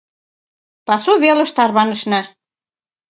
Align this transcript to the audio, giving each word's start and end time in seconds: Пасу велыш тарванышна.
Пасу 0.85 1.13
велыш 1.23 1.51
тарванышна. 1.57 2.21